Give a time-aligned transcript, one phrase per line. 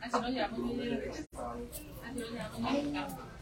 [0.00, 0.60] Así nos llevamos.
[2.04, 3.37] Así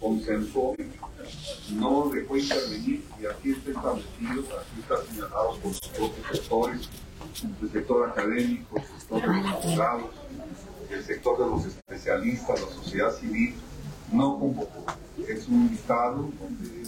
[0.00, 0.76] consensuó,
[1.72, 5.80] no dejó intervenir y aquí está establecido, aquí está señalado por los
[6.32, 6.88] sectores,
[7.62, 10.10] el sector académico, el sector de los abogados,
[10.90, 13.54] el sector de los especialistas, la sociedad civil,
[14.12, 14.84] no convocó.
[15.28, 16.82] Es un listado donde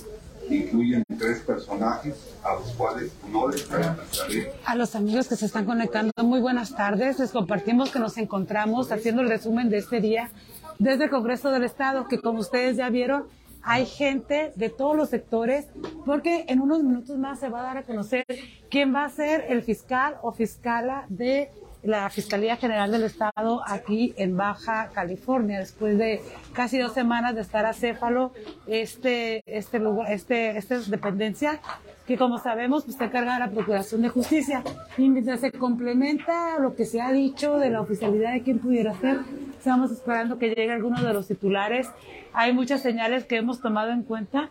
[0.56, 4.52] incluyen tres personajes a los cuales no les presentaré.
[4.64, 7.18] A los amigos que se están conectando, muy buenas tardes.
[7.18, 10.30] Les compartimos que nos encontramos haciendo el resumen de este día
[10.78, 13.24] desde el Congreso del Estado, que como ustedes ya vieron,
[13.62, 15.66] hay gente de todos los sectores,
[16.06, 18.24] porque en unos minutos más se va a dar a conocer
[18.70, 21.50] quién va a ser el fiscal o fiscala de
[21.82, 26.20] la Fiscalía General del Estado aquí en Baja California, después de
[26.52, 28.32] casi dos semanas de estar a Céfalo,
[28.66, 31.60] este, este lugar, este, esta dependencia,
[32.06, 34.62] que como sabemos, pues, está encargada de la Procuración de Justicia.
[34.98, 38.94] Y mientras se complementa lo que se ha dicho de la oficialidad de quién pudiera
[38.94, 39.20] ser,
[39.56, 41.88] estamos esperando que llegue alguno de los titulares.
[42.32, 44.50] Hay muchas señales que hemos tomado en cuenta.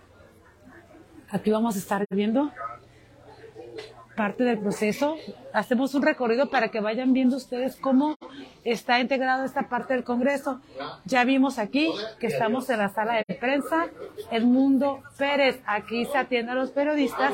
[1.29, 2.51] Aquí vamos a estar viendo
[4.19, 5.15] parte del proceso.
[5.53, 8.17] Hacemos un recorrido para que vayan viendo ustedes cómo
[8.65, 10.59] está integrado esta parte del Congreso.
[11.05, 11.89] Ya vimos aquí
[12.19, 13.87] que estamos en la sala de prensa.
[14.29, 17.31] Edmundo Pérez, aquí se atiende a los periodistas.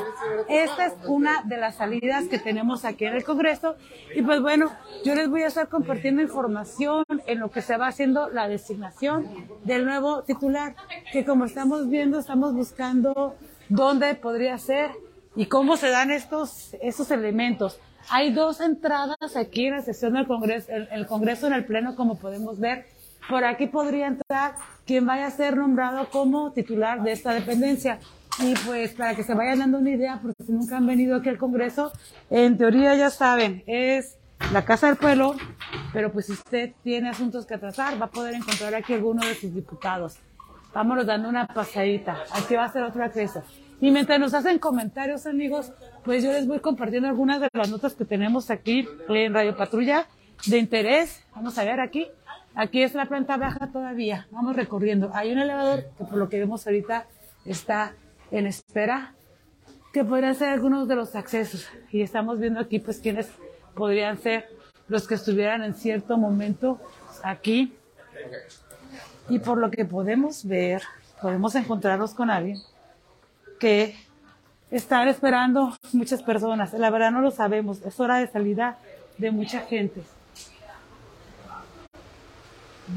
[0.48, 3.74] Esta es una de las salidas que tenemos aquí en el Congreso.
[4.14, 4.70] Y pues bueno,
[5.04, 9.26] yo les voy a estar compartiendo información en lo que se va haciendo la designación
[9.64, 10.76] del nuevo titular,
[11.10, 13.34] que como estamos viendo, estamos buscando
[13.68, 14.92] dónde podría ser
[15.36, 17.78] y cómo se dan estos, estos elementos.
[18.08, 21.94] Hay dos entradas aquí en la sesión del Congreso, el, el Congreso en el Pleno,
[21.94, 22.86] como podemos ver.
[23.28, 24.54] Por aquí podría entrar
[24.86, 27.98] quien vaya a ser nombrado como titular de esta dependencia.
[28.38, 31.28] Y pues para que se vayan dando una idea, porque si nunca han venido aquí
[31.28, 31.92] al Congreso,
[32.30, 34.16] en teoría ya saben, es
[34.52, 35.34] la Casa del Pueblo,
[35.92, 39.34] pero pues si usted tiene asuntos que tratar, va a poder encontrar aquí alguno de
[39.34, 40.18] sus diputados.
[40.72, 42.18] Vámonos dando una pasadita.
[42.32, 43.42] Aquí va a ser otro acceso.
[43.80, 45.72] Y mientras nos hacen comentarios, amigos,
[46.02, 50.06] pues yo les voy compartiendo algunas de las notas que tenemos aquí en Radio Patrulla
[50.46, 51.22] de interés.
[51.34, 52.08] Vamos a ver aquí.
[52.54, 54.28] Aquí es la planta baja todavía.
[54.30, 55.10] Vamos recorriendo.
[55.12, 57.06] Hay un elevador que por lo que vemos ahorita
[57.44, 57.92] está
[58.30, 59.14] en espera,
[59.92, 61.68] que podrían ser algunos de los accesos.
[61.92, 63.30] Y estamos viendo aquí pues quiénes
[63.74, 64.48] podrían ser
[64.88, 66.80] los que estuvieran en cierto momento
[67.22, 67.74] aquí.
[69.28, 70.80] Y por lo que podemos ver,
[71.20, 72.58] podemos encontrarnos con alguien
[73.58, 73.96] que
[74.70, 76.72] están esperando muchas personas.
[76.74, 77.82] La verdad no lo sabemos.
[77.82, 78.78] Es hora de salida
[79.18, 80.02] de mucha gente.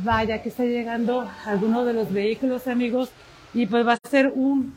[0.03, 3.12] Vaya que está llegando alguno de los vehículos, amigos,
[3.53, 4.74] y pues va a ser un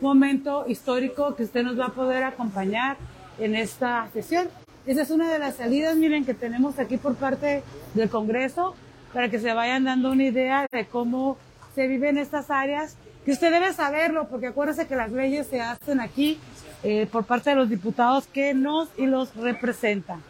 [0.00, 2.96] momento histórico que usted nos va a poder acompañar
[3.38, 4.48] en esta sesión.
[4.86, 8.76] Esa es una de las salidas, miren, que tenemos aquí por parte del Congreso,
[9.12, 11.38] para que se vayan dando una idea de cómo
[11.74, 15.60] se vive en estas áreas que usted debe saberlo, porque acuérdese que las leyes se
[15.60, 16.38] hacen aquí
[16.84, 20.22] eh, por parte de los diputados que nos y los representan.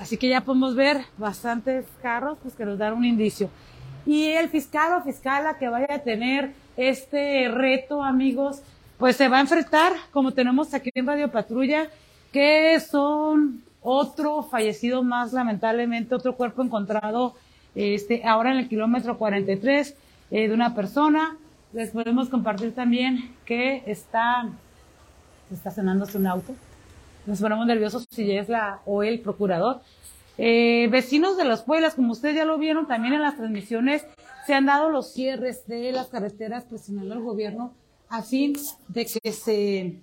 [0.00, 3.48] Así que ya podemos ver bastantes carros pues, que nos dan un indicio.
[4.04, 8.60] Y el fiscal o fiscala que vaya a tener este reto, amigos,
[8.98, 11.86] pues se va a enfrentar, como tenemos aquí en Radio Patrulla,
[12.32, 17.36] que son otro fallecido más, lamentablemente, otro cuerpo encontrado
[17.76, 19.94] este, ahora en el kilómetro 43
[20.32, 21.36] eh, de una persona.
[21.72, 24.48] Les podemos compartir también que está
[25.52, 26.54] estacionándose un auto.
[27.26, 29.80] Nos ponemos nerviosos si es la o el procurador.
[30.38, 34.04] Eh, vecinos de las pueblas, como ustedes ya lo vieron también en las transmisiones,
[34.46, 37.74] se han dado los cierres de las carreteras presionando al gobierno
[38.08, 38.54] a fin
[38.88, 40.00] de que se,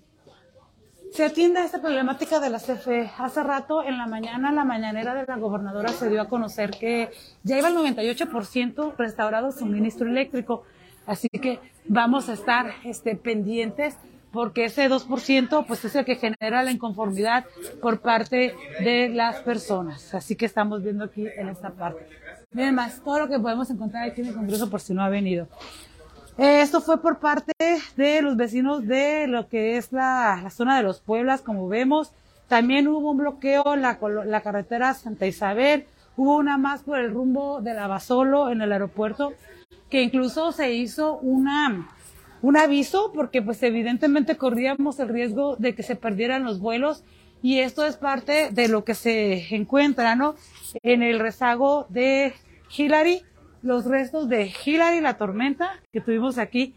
[1.11, 3.11] se atienda esta problemática de la CFE.
[3.17, 7.09] Hace rato, en la mañana, la mañanera de la gobernadora se dio a conocer que
[7.44, 10.63] ya iba el 98% restaurado suministro eléctrico.
[11.06, 13.97] Así que vamos a estar este, pendientes
[14.31, 17.45] porque ese 2% pues es el que genera la inconformidad
[17.81, 20.13] por parte de las personas.
[20.13, 22.06] Así que estamos viendo aquí en esta parte.
[22.51, 25.09] Miren más, todo lo que podemos encontrar aquí en el Congreso por si no ha
[25.09, 25.47] venido.
[26.38, 27.51] Eh, esto fue por parte
[27.99, 32.11] de los vecinos de lo que es la, la zona de los Pueblas, como vemos.
[32.47, 35.85] También hubo un bloqueo en la, la carretera Santa Isabel.
[36.17, 39.33] Hubo una más por el rumbo de la Basolo en el aeropuerto,
[39.89, 41.87] que incluso se hizo una
[42.41, 47.03] un aviso porque pues evidentemente corríamos el riesgo de que se perdieran los vuelos
[47.41, 50.35] y esto es parte de lo que se encuentra, ¿no?
[50.83, 52.33] En el rezago de
[52.75, 53.23] Hillary,
[53.61, 56.75] los restos de Hillary, la tormenta que tuvimos aquí.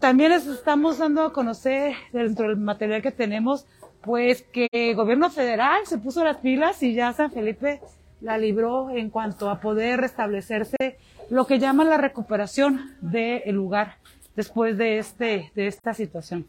[0.00, 3.66] También les estamos dando a conocer dentro del material que tenemos,
[4.00, 7.82] pues que el gobierno federal se puso las pilas y ya San Felipe
[8.22, 10.96] la libró en cuanto a poder restablecerse
[11.28, 13.96] lo que llaman la recuperación del lugar
[14.36, 16.46] después de este de esta situación.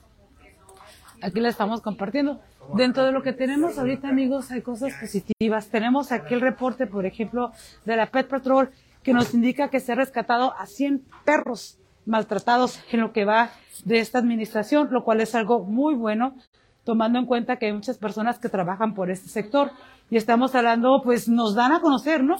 [1.21, 2.39] Aquí la estamos compartiendo.
[2.77, 5.67] Dentro de lo que tenemos ahorita, amigos, hay cosas positivas.
[5.67, 7.51] Tenemos aquí el reporte, por ejemplo,
[7.83, 8.71] de la Pet Patrol,
[9.03, 13.51] que nos indica que se ha rescatado a 100 perros maltratados en lo que va
[13.85, 16.35] de esta administración, lo cual es algo muy bueno,
[16.83, 19.71] tomando en cuenta que hay muchas personas que trabajan por este sector.
[20.09, 22.37] Y estamos hablando, pues nos dan a conocer, ¿no?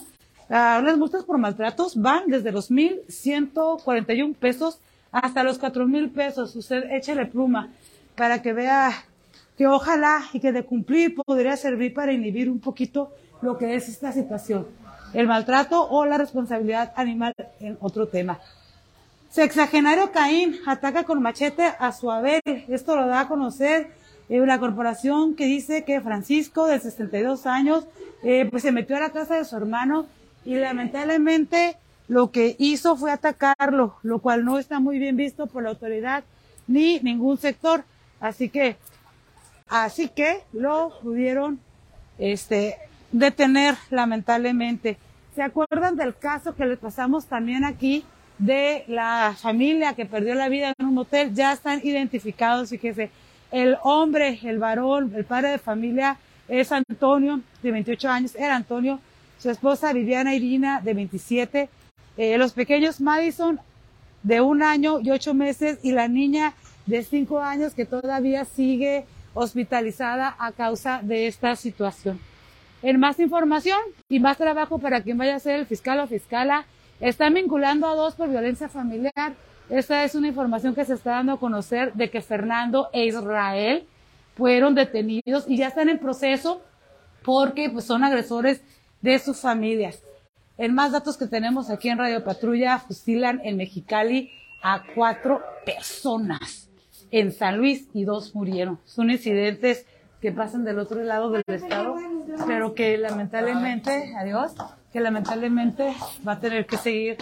[0.49, 4.79] Ah, las multas por maltratos van desde los 1.141 pesos
[5.11, 6.55] hasta los 4.000 pesos.
[6.55, 7.69] Usted échale pluma
[8.15, 8.91] para que vea
[9.57, 13.89] que ojalá y que de cumplir podría servir para inhibir un poquito lo que es
[13.89, 14.67] esta situación,
[15.13, 18.39] el maltrato o la responsabilidad animal en otro tema.
[19.31, 22.41] Sexagenario Caín ataca con machete a su haber.
[22.67, 23.91] Esto lo da a conocer
[24.29, 27.87] eh, la corporación que dice que Francisco, de 62 años,
[28.23, 30.05] eh, pues se metió a la casa de su hermano
[30.45, 35.63] y lamentablemente lo que hizo fue atacarlo, lo cual no está muy bien visto por
[35.63, 36.23] la autoridad
[36.67, 37.83] ni ningún sector.
[38.19, 38.77] Así que
[39.71, 41.61] Así que lo pudieron
[42.17, 42.75] este,
[43.13, 44.97] detener lamentablemente.
[45.33, 48.03] ¿Se acuerdan del caso que les pasamos también aquí
[48.41, 51.33] de la familia que perdió la vida en un hotel?
[51.33, 53.11] Ya están identificados, fíjese.
[53.51, 56.17] El hombre, el varón, el padre de familia
[56.47, 58.99] es Antonio, de 28 años, era Antonio.
[59.37, 61.69] Su esposa Viviana Irina, de 27.
[62.17, 63.59] Eh, los pequeños Madison,
[64.23, 66.53] de un año y ocho meses, y la niña
[66.85, 72.19] de cinco años que todavía sigue hospitalizada a causa de esta situación.
[72.81, 73.79] En más información
[74.09, 76.65] y más trabajo para quien vaya a ser el fiscal o fiscala,
[77.01, 79.33] están vinculando a dos por violencia familiar.
[79.69, 83.85] Esta es una información que se está dando a conocer de que Fernando e Israel
[84.35, 86.61] fueron detenidos y ya están en proceso
[87.23, 88.61] porque pues, son agresores
[89.01, 90.03] de sus familias.
[90.57, 94.31] En más datos que tenemos aquí en Radio Patrulla, fusilan en Mexicali
[94.61, 96.69] a cuatro personas
[97.09, 98.79] en San Luis y dos murieron.
[98.85, 99.85] Son incidentes
[100.21, 101.95] que pasan del otro lado del estado,
[102.45, 104.53] pero que lamentablemente, adiós,
[104.91, 105.95] que lamentablemente
[106.27, 107.17] va a tener que seguir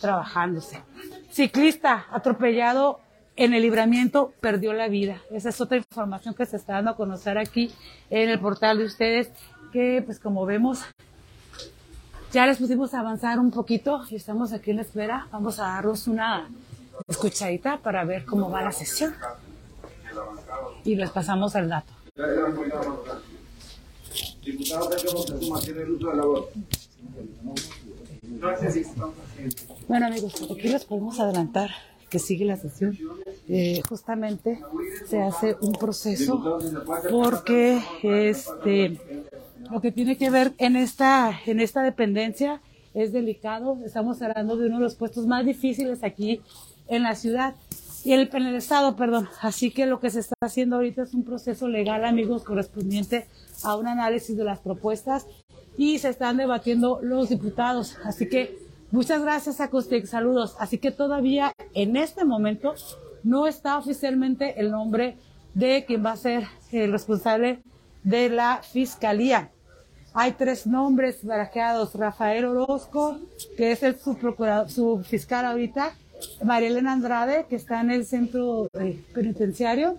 [0.00, 0.82] trabajándose.
[1.30, 3.00] Ciclista atropellado
[3.36, 5.18] en el libramiento perdió la vida.
[5.30, 7.72] Esa es otra información que se está dando a conocer aquí
[8.10, 9.30] en el portal de ustedes,
[9.72, 10.82] que pues como vemos,
[12.32, 15.26] ya les pusimos a avanzar un poquito y estamos aquí en la espera.
[15.30, 16.48] Vamos a darnos una
[17.08, 19.14] escuchadita para ver cómo va la sesión.
[20.84, 21.92] Y les pasamos el dato.
[29.88, 31.70] Bueno amigos, aquí les podemos adelantar
[32.10, 32.98] que sigue la sesión.
[33.48, 34.60] Eh, justamente
[35.06, 36.58] se hace un proceso
[37.10, 38.98] porque este
[39.70, 42.60] lo que tiene que ver en esta en esta dependencia
[42.94, 43.78] es delicado.
[43.84, 46.40] Estamos hablando de uno de los puestos más difíciles aquí
[46.88, 47.54] en la ciudad
[48.04, 49.28] y el, en el estado, perdón.
[49.40, 53.26] Así que lo que se está haciendo ahorita es un proceso legal, amigos, correspondiente
[53.62, 55.26] a un análisis de las propuestas
[55.76, 57.96] y se están debatiendo los diputados.
[58.04, 58.58] Así que
[58.90, 60.56] muchas gracias a Costec, saludos.
[60.58, 62.74] Así que todavía en este momento
[63.22, 65.16] no está oficialmente el nombre
[65.54, 67.62] de quien va a ser el responsable
[68.02, 69.50] de la fiscalía.
[70.14, 73.18] Hay tres nombres barajeados, Rafael Orozco,
[73.56, 75.94] que es el subprocurador, su fiscal ahorita,
[76.44, 79.98] María Elena Andrade, que está en el centro eh, penitenciario,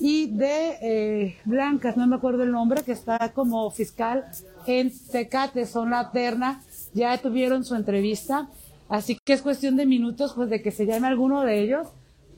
[0.00, 4.24] y de eh, Blancas, no me acuerdo el nombre, que está como fiscal
[4.66, 6.62] en Tecate, son la terna,
[6.94, 8.48] ya tuvieron su entrevista,
[8.88, 11.88] así que es cuestión de minutos pues de que se llame alguno de ellos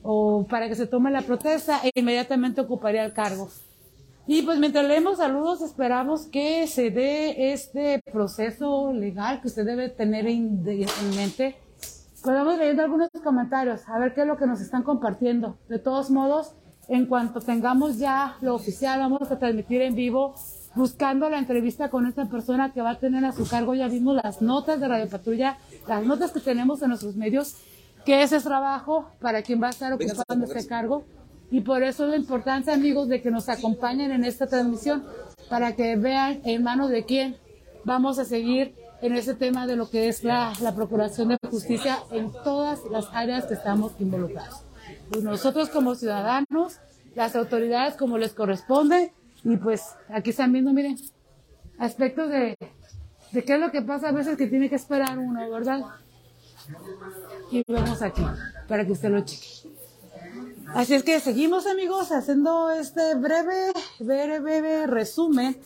[0.03, 3.49] o para que se tome la protesta e inmediatamente ocuparía el cargo.
[4.27, 9.89] Y pues mientras leemos saludos, esperamos que se dé este proceso legal que usted debe
[9.89, 10.63] tener en
[11.15, 11.55] mente
[12.23, 15.57] Podemos leyendo algunos comentarios, a ver qué es lo que nos están compartiendo.
[15.67, 16.53] De todos modos,
[16.87, 20.33] en cuanto tengamos ya lo oficial, vamos a transmitir en vivo
[20.73, 23.75] buscando la entrevista con esta persona que va a tener a su cargo.
[23.75, 27.57] Ya vimos las notas de Radio Patrulla, las notas que tenemos en nuestros medios,
[28.05, 31.03] que ese es trabajo para quien va a estar ocupando este cargo.
[31.51, 35.03] Y por eso la importancia, amigos, de que nos acompañen en esta transmisión,
[35.49, 37.35] para que vean en manos de quién
[37.83, 41.99] vamos a seguir en ese tema de lo que es la, la procuración de justicia
[42.11, 44.63] en todas las áreas que estamos involucrados.
[45.09, 46.79] pues nosotros como ciudadanos,
[47.13, 49.11] las autoridades como les corresponde,
[49.43, 50.97] y pues aquí están viendo, miren,
[51.77, 52.57] aspectos de,
[53.33, 55.81] de qué es lo que pasa a veces que tiene que esperar uno, ¿verdad?
[57.51, 58.23] Y vemos aquí,
[58.69, 59.69] para que usted lo cheque.
[60.73, 65.57] Así es que seguimos amigos haciendo este breve, breve, breve resumen.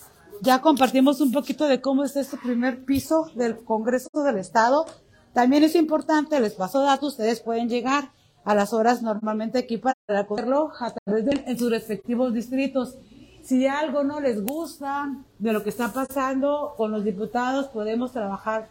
[0.42, 4.86] Ya compartimos un poquito de cómo es este primer piso del Congreso del Estado.
[5.34, 8.12] También es importante, les paso datos, ustedes pueden llegar
[8.44, 12.98] a las horas normalmente aquí para recogerlo a través de en sus respectivos distritos.
[13.44, 18.68] Si algo no les gusta de lo que está pasando con los diputados, podemos trabajar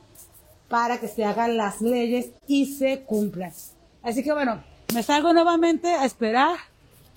[0.68, 3.52] para que se hagan las leyes y se cumplan.
[4.02, 4.62] Así que bueno,
[4.94, 6.56] me salgo nuevamente a esperar,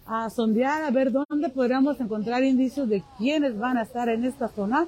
[0.10, 4.48] a sondear, a ver dónde podríamos encontrar indicios de quiénes van a estar en esta
[4.48, 4.88] zona.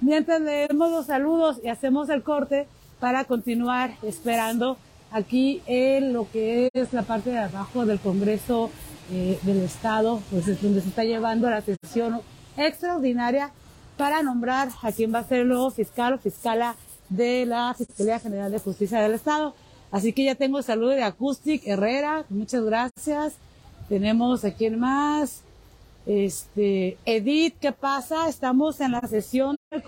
[0.00, 2.66] Mientras leemos los saludos y hacemos el corte
[3.00, 4.78] para continuar esperando
[5.12, 8.70] aquí en lo que es la parte de abajo del Congreso
[9.12, 12.22] eh, del Estado, pues es donde se está llevando la sesión
[12.56, 13.52] extraordinaria
[13.98, 16.76] para nombrar a quien va a ser el nuevo fiscal o fiscala
[17.10, 19.54] de la Fiscalía General de Justicia del Estado.
[19.90, 23.34] Así que ya tengo el saludo de Acoustic Herrera, muchas gracias.
[23.90, 25.42] Tenemos a quién más.
[26.06, 28.28] Este, Edith, ¿qué pasa?
[28.28, 29.82] Estamos en la sesión del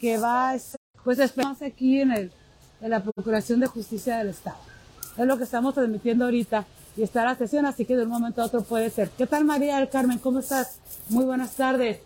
[0.00, 0.56] que va,
[1.04, 2.32] pues esperamos aquí en, el,
[2.80, 4.56] en la Procuración de Justicia del Estado.
[5.16, 8.42] Es lo que estamos transmitiendo ahorita y está la sesión, así que de un momento
[8.42, 9.08] a otro puede ser.
[9.10, 10.18] ¿Qué tal María del Carmen?
[10.18, 10.80] ¿Cómo estás?
[11.08, 12.00] Muy buenas tardes.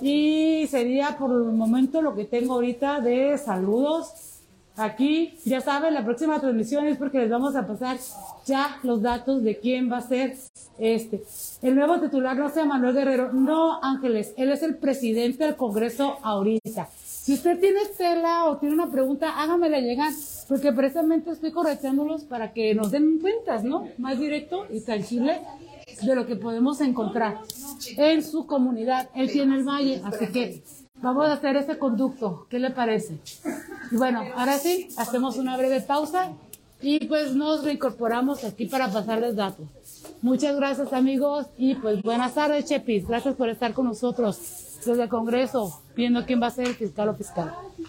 [0.00, 4.08] Y sería por el momento lo que tengo ahorita de saludos.
[4.76, 7.96] Aquí, ya saben, la próxima transmisión es porque les vamos a pasar
[8.44, 10.36] ya los datos de quién va a ser
[10.78, 11.22] este.
[11.62, 16.18] El nuevo titular no sea Manuel Guerrero, no Ángeles, él es el presidente del Congreso
[16.22, 16.88] ahorita.
[16.96, 20.12] Si usted tiene tela o tiene una pregunta, hágamela llegar,
[20.48, 23.86] porque precisamente estoy correteándolos para que nos den cuentas, ¿no?
[23.98, 25.40] Más directo y tangible
[26.02, 27.38] de lo que podemos encontrar
[27.96, 29.08] en su comunidad.
[29.14, 30.62] Él tiene el valle, así que
[31.04, 32.46] Vamos a hacer ese conducto.
[32.48, 33.18] ¿Qué le parece?
[33.90, 36.32] Y bueno, ahora sí, hacemos una breve pausa
[36.80, 39.66] y pues nos reincorporamos aquí para pasarles datos.
[40.22, 43.06] Muchas gracias amigos y pues buenas tardes Chepis.
[43.06, 44.38] Gracias por estar con nosotros
[44.84, 47.54] desde el Congreso viendo quién va a ser el fiscal o fiscal.